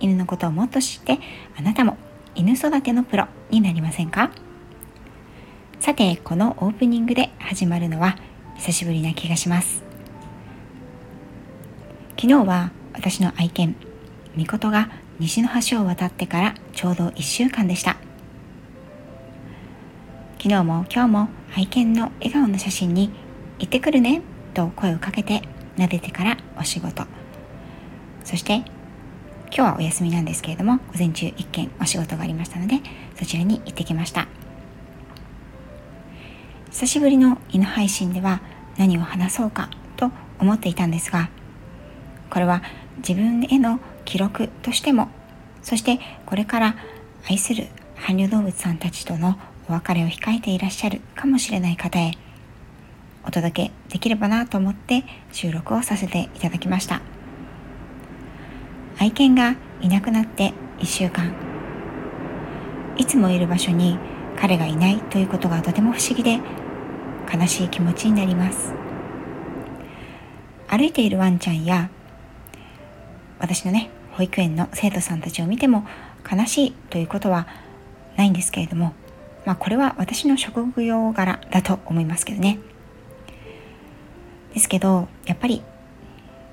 [0.00, 1.18] 犬のことをもっと知って
[1.56, 1.96] あなたも
[2.34, 4.30] 犬育てのプロになりませんか？
[5.78, 8.16] さてこのオープニングで始まるのは
[8.56, 9.82] 久しぶりな気がします。
[12.16, 13.76] 昨日は私の愛犬
[14.36, 17.96] みことが西の橋を渡ってからちょうど1週間でした。
[20.38, 23.10] 昨日も今日も愛犬の笑顔の写真に
[23.58, 24.22] 行ってくるね
[24.54, 25.42] と声をかけて
[25.76, 27.04] 撫でてからお仕事。
[28.24, 28.62] そして
[29.52, 32.80] 今日はお休みなんですけれども午前中一件お仕事がありましたので
[33.16, 34.28] そちらに行ってきました
[36.70, 38.40] 久しぶりの犬配信では
[38.78, 41.30] 何を話そうかと思っていたんですが
[42.30, 42.62] これは
[42.98, 45.08] 自分への記録としても
[45.62, 46.76] そしてこれから
[47.28, 49.36] 愛する搬入動物さんたちとの
[49.68, 52.12] お別れを控えていらっしゃるかもしれない方へ
[53.26, 57.19] お届けできればなと思って収録をさせていただきました。
[59.00, 61.32] 愛犬がいなくなって1週間。
[62.98, 63.98] いつもいる場所に
[64.36, 66.38] 彼がいないということがとても不思議で
[67.32, 68.74] 悲しい気持ちになります。
[70.68, 71.88] 歩いているワンちゃんや
[73.38, 75.86] 私のね保育園の生徒さんたちを見ても
[76.30, 77.48] 悲しいということは
[78.18, 78.92] ないんですけれども
[79.46, 82.58] まあこれは私の職業柄だと思いますけどね。
[84.52, 85.62] ですけどやっぱり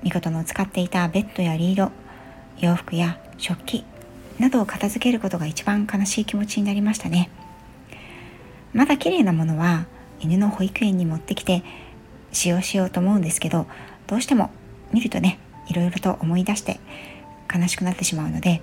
[0.02, 1.92] 見事の使っていたベッドやリード
[2.60, 3.84] 洋服や食器
[4.38, 7.30] などを片付けることが一番悲しい気持ちになりましたね。
[8.72, 9.86] まだ綺麗なものは
[10.20, 11.62] 犬の保育園に持ってきて
[12.32, 13.66] 使用しようと思うんですけど
[14.06, 14.50] どうしても
[14.92, 15.38] 見るとね
[15.68, 16.78] いろいろと思い出して
[17.52, 18.60] 悲しくなってしまうので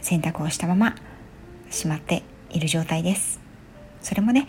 [0.00, 0.94] 洗濯をしたまま
[1.70, 3.40] しまっている状態です。
[4.02, 4.46] それもね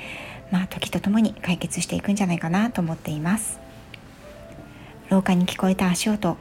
[0.52, 3.60] まあ時とともに解決していくんじゃないかなと思っています。
[5.10, 6.38] 廊下に聞こえた足音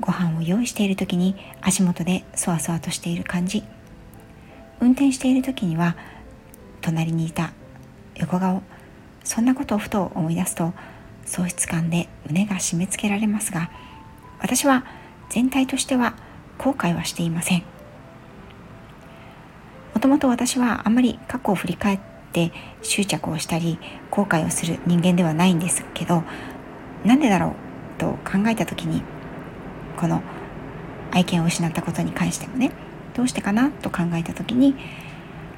[0.00, 3.64] ご飯を用意している時に足元でそわそわとしている感じ。
[4.80, 5.96] 運転している時には
[6.80, 7.52] 隣にいた
[8.16, 8.62] 横顔。
[9.24, 10.72] そんなことをふと思い出すと
[11.26, 13.70] 喪失感で胸が締め付けられますが
[14.40, 14.86] 私は
[15.28, 16.14] 全体としては
[16.56, 17.62] 後悔はしていません。
[19.98, 22.00] もともと私はあんまり過去を振り返っ
[22.32, 23.78] て執着をしたり
[24.10, 26.22] 後悔をする人間ではないんですけど
[27.04, 29.02] なんでだろうと考えた時に
[29.98, 30.22] この
[31.10, 32.70] 愛犬を失ったことに関してもね
[33.14, 34.76] どうしてかなと考えた時に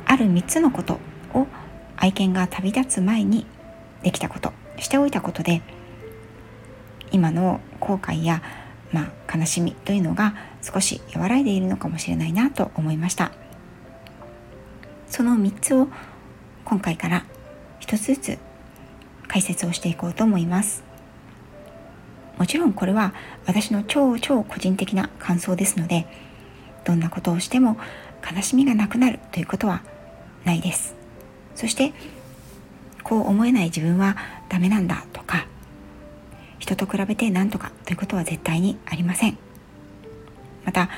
[0.06, 0.98] ある3つのこと
[1.34, 1.46] を
[1.96, 3.46] 愛犬が旅立つ前に
[4.02, 5.60] できたことしておいたことで
[7.12, 8.42] 今の後悔や、
[8.92, 13.32] まあ、悲しみというのが少し和らいでいるのかもしれないなと思いました。
[15.08, 15.88] その3つを
[16.64, 17.24] 今回から
[17.80, 18.38] 1つずつ
[19.26, 20.89] 解説をしていこうと思います。
[22.40, 23.12] もちろんこれは
[23.44, 26.06] 私の超超個人的な感想ですので
[26.84, 27.76] どんなことをしても
[28.34, 29.82] 悲しみがなくなるということは
[30.44, 30.94] ないです。
[31.54, 31.92] そして
[33.02, 34.16] こう思えない自分は
[34.48, 35.46] ダメなんだとか
[36.58, 39.36] 人と比べて何とかということは絶対にありません。
[40.64, 40.88] また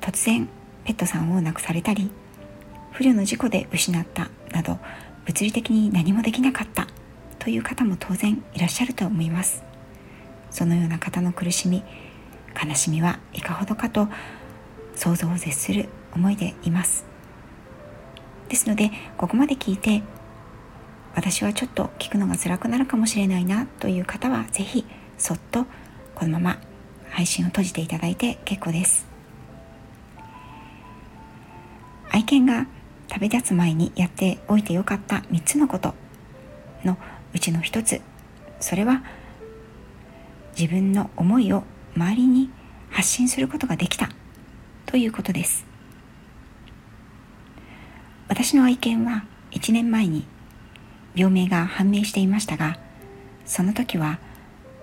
[0.00, 0.48] 突然
[0.84, 2.10] ペットさんを亡くされたり
[2.90, 4.78] 不慮の事故で失ったなど
[5.26, 6.88] 物理的に何もできなかった
[7.38, 9.67] という方も当然いらっしゃると思います。
[10.50, 11.82] そのような方の苦しみ
[12.62, 14.08] 悲しみはいかほどかと
[14.94, 17.04] 想像を絶する思いでいます。
[18.48, 20.02] ですのでここまで聞いて
[21.14, 24.84] 私はちょっと聞くのが辛くなるかもしれないなという方は是非
[25.18, 25.66] そっと
[26.14, 26.58] このまま
[27.10, 29.06] 配信を閉じていただいて結構です。
[32.10, 32.66] 愛犬が
[33.08, 35.94] 旅立つ前にやっておいてよかった3つのこと
[36.84, 36.96] の
[37.34, 38.00] うちの1つ
[38.60, 39.02] それは
[40.58, 41.64] 自分の思いを
[41.96, 42.50] 周りに
[42.90, 44.08] 発信することができた。
[44.86, 45.66] ということです。
[48.28, 50.26] 私の愛犬は1年前に
[51.14, 52.78] 病名が判明していましたが
[53.44, 54.18] その時は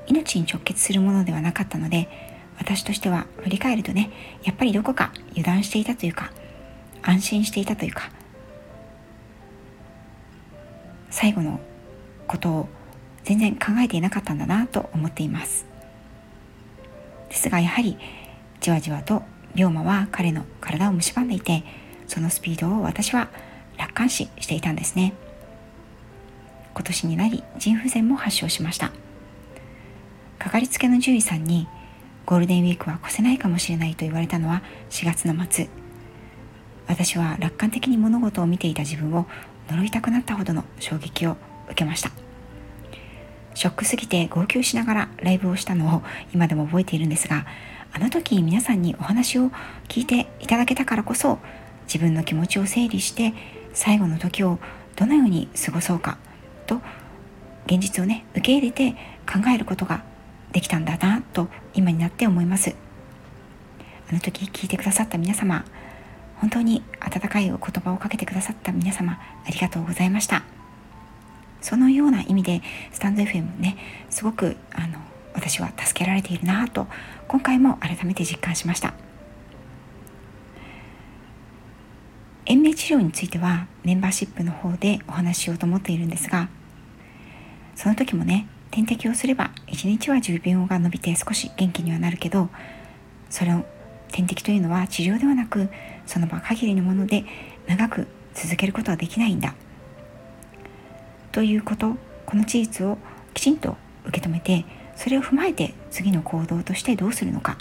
[0.08, 2.10] 命に直結するものではなかったので
[2.58, 4.12] 私としては振り返るとね
[4.44, 6.32] やっぱりどこか油断していたというか
[7.04, 8.10] 安心していたというか
[11.10, 11.60] 最後の
[12.28, 12.70] ことを
[13.26, 15.66] 全然考えていなかったんだなと思っています。
[17.30, 17.98] ですがやはり
[18.62, 19.24] じわじわと
[19.56, 21.64] 龍馬は彼の体を蝕んでいて
[22.08, 23.30] そのスピードを私は
[23.78, 25.14] 楽観視していたんですね。
[26.74, 28.92] 今年になり腎不全も発症しました。
[30.38, 31.68] かかりつけの獣医さんに
[32.26, 34.62] ゴールデンウィークは越せないかもしれないと言われたのは
[34.92, 35.68] 4月の末。
[36.88, 39.26] 私は楽観的に物事を見ていた自分を
[39.70, 41.38] 呪いたくなったほどの衝撃を
[41.68, 42.25] 受けました。
[43.56, 46.04] ショックすぎて号泣しながらライブをしたのを
[46.34, 47.46] 今でも覚えているんですが
[47.92, 49.50] あの時皆さんにお話を
[49.88, 51.40] 聞いていただけたからこそ
[51.88, 53.34] 自分の気持ちを整理して
[53.74, 54.60] 最後の時を
[54.96, 56.18] どのように過ごそうか
[56.68, 56.82] と
[57.66, 58.92] 現実をね受け入れて
[59.26, 60.04] 考えることが
[60.52, 62.76] できたんだなと今になって思います。
[64.10, 65.66] あの時聞いてくださった皆様
[66.36, 70.55] 本当に温かいお言葉をかけてくださった皆様ありがとうございました。
[71.66, 73.76] そのような意味でスタンド FM ね
[74.12, 75.00] すごくあの
[75.34, 76.86] 私は助けられているなと
[77.28, 78.94] 今回も改めて実感しました。
[82.46, 86.48] 延命治療についてはメンバーシップの方でお話ししようと思っているんですが
[87.76, 92.50] その時もね点滴をすれば1日は重病が伸びて少し元気にはなるけど
[93.32, 93.66] それを
[94.12, 95.70] 点滴というのは治療ではなく
[96.06, 97.26] その場限りのもので
[97.66, 99.56] 長く続けることはできないんだ。
[101.36, 102.98] ということこの事実を
[103.34, 104.64] きちんと受け止めて
[104.96, 107.58] それを踏まえて次の行動としてどうするのか。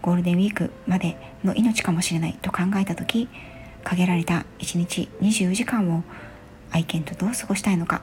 [0.00, 3.28] ゴールデンウィークまでの命かもしれないと考えた時
[3.84, 6.04] 限られた1日24時間を
[6.70, 8.00] 愛犬とどう過ごしたいのか。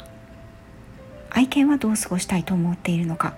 [1.31, 3.33] 愛犬はどう過ごしたいと思っているのか。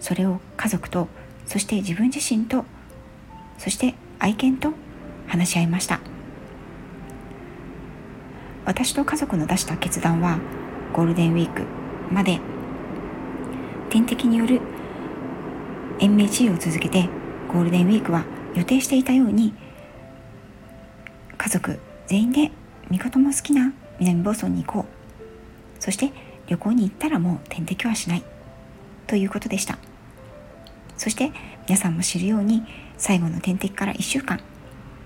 [0.00, 1.08] それを家族と
[1.46, 2.66] そして自分自身と
[3.56, 4.74] そして愛犬と
[5.28, 6.00] 話し合いました。
[8.64, 10.38] 私と家族の出した決断は
[10.92, 11.62] ゴールデンウィーク
[12.12, 12.40] まで。
[13.90, 14.60] 点滴による
[15.98, 17.08] 延命治療を続けて
[17.48, 18.24] ゴールデンウィークは
[18.54, 19.52] 予定していたように
[21.36, 22.52] 家族全員で
[22.88, 25.82] 見事も好きな南房総に行こう。
[25.82, 26.12] そして
[26.46, 28.22] 旅行に行ったらもう点滴はしない。
[29.06, 29.76] ということでした。
[30.96, 31.32] そして
[31.66, 32.62] 皆さんも知るように
[32.96, 34.40] 最後の点滴から1週間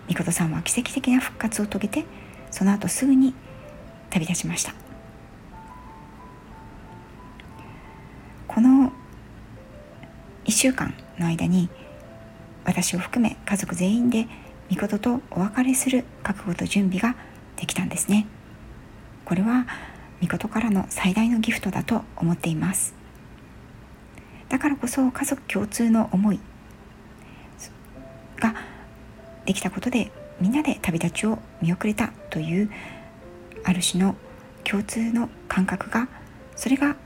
[0.08, 2.04] みことさんは奇跡的な復活を遂げて
[2.54, 3.34] その後すぐに
[4.10, 4.72] 旅立ちました。
[8.46, 8.92] この
[10.44, 11.68] 1週間の間に
[12.64, 14.28] 私を含め家族全員で
[14.70, 17.16] みこととお別れする覚悟と準備が
[17.56, 18.24] できたんですね。
[19.24, 19.66] これは
[20.22, 22.94] 御事からの最大のギフトだと思っています。
[24.48, 26.38] だからこそ家族共通の思い
[28.38, 28.54] が
[29.44, 32.70] できたことでみんなで旅立ちを見送れたという
[33.64, 34.16] ある種の
[34.64, 36.08] 共通の感覚が
[36.56, 36.96] それが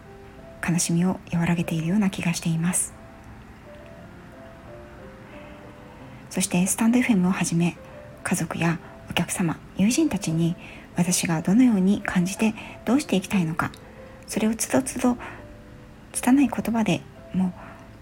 [0.67, 2.99] 悲しみを和らげているような気がしています。
[6.31, 7.77] そしてスタンド FM をはじめ
[8.23, 8.79] 家族や
[9.11, 10.57] お客様友人たちに
[10.97, 12.55] 私がどのように感じて
[12.85, 13.73] どうしていきたいのか
[14.27, 15.17] それをつどつど
[16.13, 17.01] 拙い言葉で
[17.33, 17.53] もう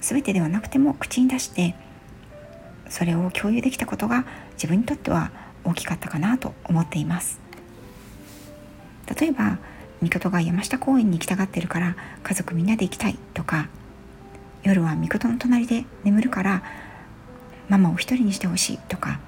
[0.00, 1.74] 全てではなくても口に出して
[2.88, 4.24] それを共有できたことが
[4.54, 5.30] 自分にとっては
[5.64, 7.40] 大きかったかなと思っています。
[9.18, 9.58] 例えば
[10.02, 13.68] みことが山下公園に行きたがってるから家族みんなで行きたいとか
[14.62, 16.62] 夜はみことの隣で眠るから
[17.68, 19.20] ママを一人にしてほしいとか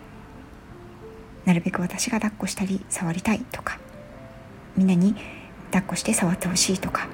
[1.44, 3.78] なるべく私が抱っこしたり触りたいとか
[4.76, 5.14] みんなに
[5.70, 7.08] 抱っこして触ってほしいとか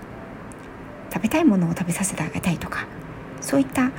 [1.13, 2.87] 食べたいものを食べさせてあげたいとか
[3.41, 3.93] そういった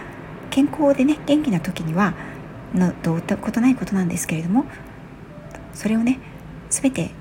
[0.50, 2.14] 健康でね元気な時には
[2.76, 4.66] のどうってことないことなんですけれども
[5.74, 6.20] それをね
[6.70, 7.12] 全て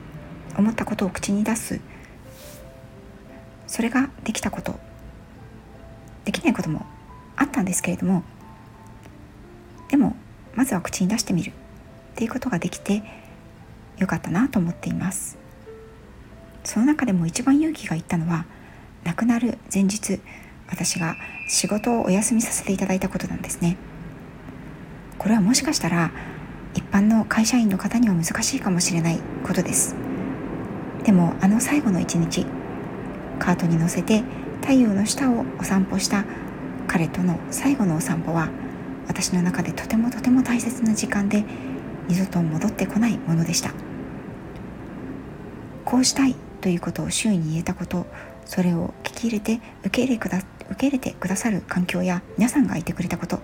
[0.57, 1.81] 思ったことを口に出す。
[3.67, 4.79] それができたこと。
[6.25, 6.87] できないことも
[7.37, 8.23] あったんですけれども
[9.91, 10.17] でも
[10.55, 11.51] まずは口に出してみる。
[11.51, 13.03] っていうことができて
[13.99, 15.37] よかったなと思っています。
[16.63, 18.47] その中でも一番勇気がいったのは
[19.03, 20.21] 亡くなる前日
[20.69, 21.17] 私が
[21.49, 23.77] 仕事をお休みさせていただいたことなんですね。
[25.19, 26.11] これはもしかしたら
[26.75, 29.95] 一般の会社員の方には難しいかもしれないことです。
[31.05, 32.47] でもあの最後の一日
[33.39, 34.23] カートに乗せて
[34.61, 36.25] 太陽の下をお散歩した
[36.87, 38.49] 彼との最後のお散歩は
[39.07, 41.45] 私の中でとてもとても大切な時間で
[42.09, 43.73] 二度と戻ってこないものでした。
[45.85, 48.07] こうしたいということを周囲に言えたこと
[48.47, 50.39] それを聞き入れて受け入れくだ
[50.71, 53.41] 受け入れてくださる環境や皆さんがいてくれたこと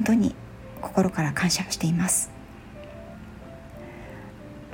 [0.00, 0.34] 本当に
[0.80, 2.30] 心から感謝しています。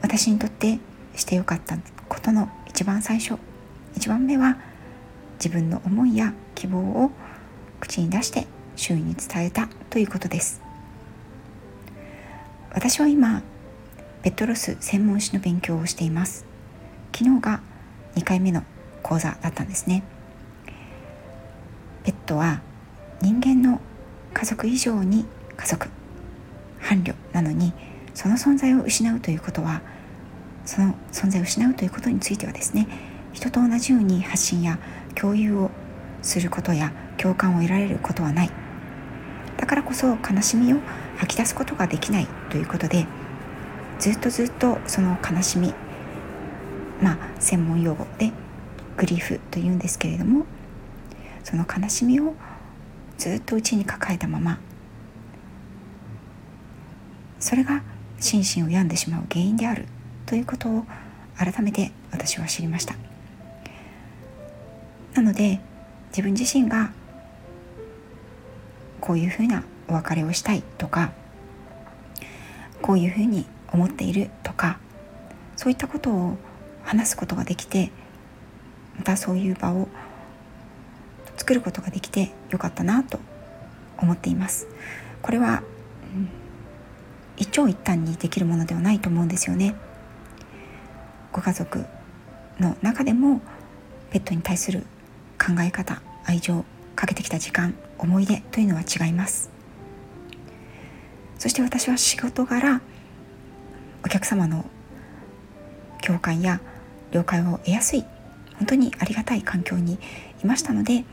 [0.00, 0.78] 私にとって
[1.16, 1.76] してよかった
[2.08, 3.36] ことの一番最初
[3.96, 4.56] 一番目は
[5.38, 7.10] 自分の思いや希望を
[7.80, 10.62] 口に出して周囲に伝えたということです。
[12.70, 13.42] 私は今
[14.22, 16.46] ペットロス専門誌の勉強をしています。
[17.12, 17.60] 昨日が
[18.14, 18.62] 2回目の
[19.02, 20.04] 講座だったんですね。
[22.04, 22.60] ペットは
[23.20, 23.80] 人間の
[24.36, 25.24] 家族以上に
[25.56, 25.88] 家族。
[26.82, 27.72] 伴侶なのに
[28.12, 29.80] その存在を失うということは
[30.66, 32.86] その存在を失うということについてはですね
[33.32, 34.78] 人と同じように発信や
[35.14, 35.70] 共有を
[36.20, 38.50] することや共感を得られることはない。
[39.56, 40.80] だからこそ悲しみを
[41.16, 43.06] 吐き出すことができないということで
[43.98, 45.72] ずっとずっとその悲しみ
[47.02, 48.32] まあ専門用語で
[48.98, 50.44] グリーフというんですけれども
[51.42, 52.34] その悲しみを
[53.18, 54.58] ずっと内に抱えたまま。
[57.38, 57.82] それが
[58.18, 59.86] 心身を病んでしまう原因である。
[60.26, 60.84] ということを
[61.36, 62.94] 改めて私は知りました。
[65.14, 65.60] なので
[66.08, 66.90] 自分自身が
[69.00, 71.12] こういうふうなお別れをしたいとか
[72.82, 74.78] こういうふうに思っているとか
[75.56, 76.36] そういったことを
[76.82, 77.90] 話すことができて
[78.96, 79.88] またそういう場を
[81.46, 83.20] 作ることができてよかったなと
[83.98, 84.66] 思っています。
[85.22, 85.62] これは、
[86.12, 86.28] うん、
[87.36, 89.76] 一長一短にできるものではないと思うんですよね。
[91.30, 91.84] ご家族
[92.58, 93.40] の中でも
[94.10, 94.80] ペットに対する
[95.38, 96.64] 考え方愛情
[96.96, 99.48] かけてきた時間思い出というのは違います。
[101.38, 102.80] そして私は仕事柄
[104.04, 104.64] お客様の
[106.02, 106.60] 共感や
[107.12, 108.04] 了解を得やすい
[108.58, 110.00] 本当にありがたい環境に
[110.42, 111.04] いましたので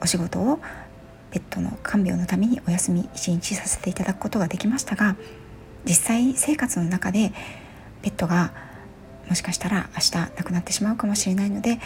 [0.00, 0.60] お仕事を
[1.30, 5.16] ペットの看病のためにお休み一日させていただくことができましたが
[5.84, 7.32] 実際生活の中で
[8.02, 8.52] ペットが
[9.28, 11.78] もしかしたら明日亡くなってしまうかもしれないので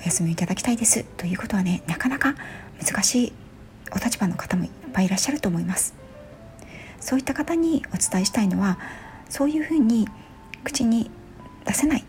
[0.00, 1.04] お休みいただきたいです。
[1.16, 2.34] ということはねなかなか
[2.84, 3.32] 難しい
[3.92, 5.94] お立場の方もいっぱいいらっしゃると思います。
[7.00, 8.78] そういった方にお伝えしたいのは
[9.28, 10.06] そういうふうに
[10.64, 11.10] 口に
[11.64, 12.04] 出せない。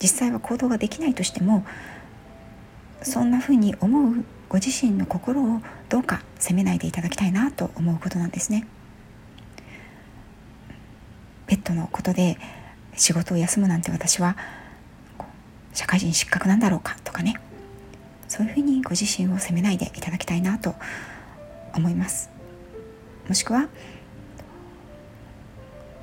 [0.00, 1.64] 実際は行動ができないとしても
[3.04, 8.66] そんなふうに思うご自身の心をどうか責めないでいただきたいなと思うことなんですね。
[11.46, 12.38] ペットのことで
[12.96, 14.36] 仕事を休むなんて私は
[15.74, 17.34] 社会人失格なんだろうかとかね
[18.28, 20.74] そういうふうにご自身を責めないでいただきたいなと
[21.74, 22.30] 思います
[23.28, 23.68] もしくは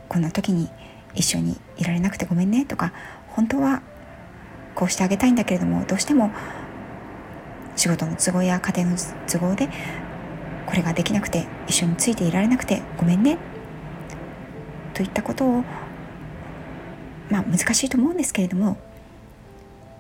[0.07, 0.69] こんな時に
[1.15, 2.93] 一緒にいられなくてごめんねとか
[3.29, 3.81] 本当は
[4.75, 6.31] こうしてあげたいんだけれどもどうしても
[7.79, 9.69] 仕事の都合や家庭の都合で
[10.65, 13.37] これができなくて一緒についていられなくてごめんね。
[14.93, 15.63] といったことを
[17.29, 18.77] まあ難しいと思うんですけれども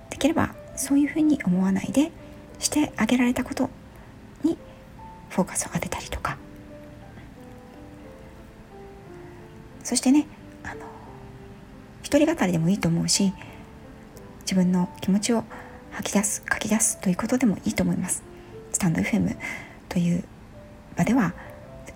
[0.09, 2.11] できればそういうふうに思わないで
[2.59, 3.69] してあげられたこと
[4.43, 4.57] に
[5.29, 6.37] フォーカスを当てたりとか。
[9.85, 10.27] そしてね
[10.63, 10.81] あの
[12.03, 13.31] 一人語りでもいいと思うし
[14.41, 15.45] 自分の気持ちを
[15.99, 18.23] 吐き出す書き出すということでもいいと思います。
[18.71, 19.35] スタンド FM
[19.89, 20.23] という
[20.95, 21.33] 場では、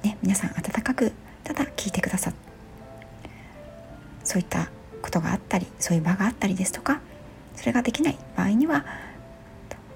[0.04, 1.14] ね、皆さん温かく
[1.46, 2.34] ただ聞いてくださ
[4.26, 4.70] そういった
[5.02, 7.00] ことがあったりそういう場があったりですとか
[7.56, 8.86] それができない場合には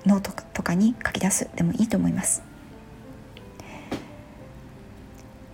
[0.06, 2.44] ノートとかに書き出すでもいいと思います。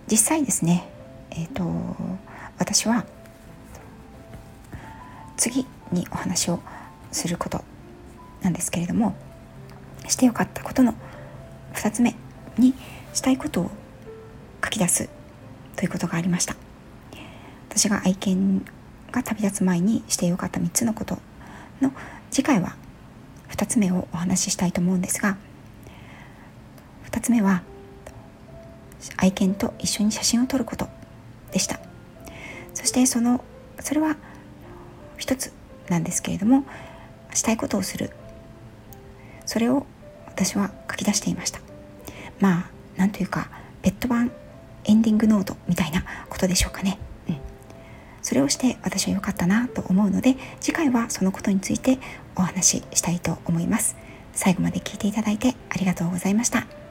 [0.08, 0.88] 実際ですね
[1.30, 1.64] えっ、ー、と
[2.58, 3.04] 私は
[5.36, 6.60] 次にお話を
[7.10, 7.64] すること
[8.44, 9.16] なんですけれども
[10.06, 10.94] してよかったことの
[11.74, 12.14] 2つ目
[12.58, 12.74] に
[13.12, 13.70] したいことを
[14.62, 15.08] 書き出す
[15.76, 16.56] ということがありました。
[17.68, 18.64] 私が愛犬
[19.10, 21.18] が旅立つ前にしてよかった3つのこと
[21.80, 21.90] の
[22.30, 22.76] 次回は
[23.50, 25.36] 2つ目をお話ししたいと思うんですが
[27.10, 27.62] 2つ目は
[29.16, 30.88] 愛犬と一緒に写真を撮ること
[31.50, 31.80] でした。
[32.74, 33.44] そしてその
[33.80, 34.16] それは
[35.16, 35.52] 一つ
[35.88, 36.64] なんですけれども
[37.32, 38.10] したいことをする
[39.46, 39.86] それを
[40.26, 41.60] 私は書き出していました。
[42.40, 43.50] まあなんというか
[43.82, 44.30] ペット版
[44.84, 46.98] エンディングノートみたいなことでしょうかね、
[47.28, 47.36] うん、
[48.22, 51.98] それをして私は良かったなと思うので次回はそのことについて
[52.36, 53.96] お話ししたいと思います。
[54.32, 56.83] 最後まで聞いていただいてありがとうございました。